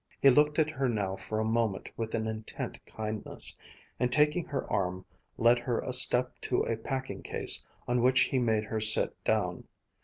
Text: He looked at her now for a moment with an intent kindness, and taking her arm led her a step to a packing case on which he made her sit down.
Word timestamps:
He 0.19 0.31
looked 0.31 0.57
at 0.57 0.71
her 0.71 0.89
now 0.89 1.15
for 1.15 1.39
a 1.39 1.45
moment 1.45 1.91
with 1.95 2.15
an 2.15 2.25
intent 2.25 2.83
kindness, 2.87 3.55
and 3.99 4.11
taking 4.11 4.45
her 4.45 4.67
arm 4.67 5.05
led 5.37 5.59
her 5.59 5.79
a 5.79 5.93
step 5.93 6.41
to 6.41 6.63
a 6.63 6.75
packing 6.75 7.21
case 7.21 7.63
on 7.87 8.01
which 8.01 8.21
he 8.21 8.39
made 8.39 8.63
her 8.63 8.81
sit 8.81 9.23
down. 9.23 9.65